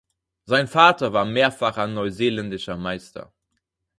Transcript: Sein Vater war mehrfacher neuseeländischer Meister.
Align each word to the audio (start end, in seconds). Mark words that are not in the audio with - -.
Sein 0.47 0.67
Vater 0.67 1.13
war 1.13 1.25
mehrfacher 1.25 1.85
neuseeländischer 1.85 2.75
Meister. 2.75 3.31